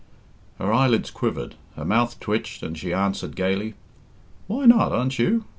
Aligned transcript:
Her 0.57 0.73
eyelids 0.73 1.11
quivered, 1.11 1.53
her 1.75 1.85
mouth 1.85 2.19
twitched, 2.19 2.63
and 2.63 2.75
she 2.75 2.91
answered 2.91 3.35
gaily, 3.35 3.75
"Why 4.47 4.65
not? 4.65 4.91
Aren't 4.91 5.19
you? 5.19 5.45